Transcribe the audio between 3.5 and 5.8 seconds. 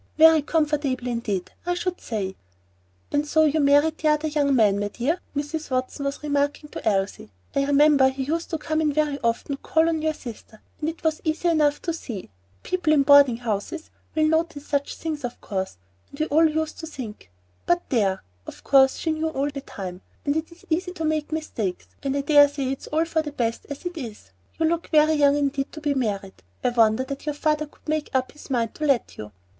married the other young man, my dear?" Mrs.